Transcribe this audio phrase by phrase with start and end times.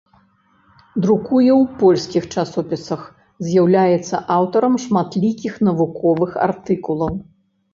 [1.03, 3.01] Друкуе ў польскіх часопісах,
[3.49, 7.13] з'яўляецца аўтарам шматлікіх навуковых артыкулаў.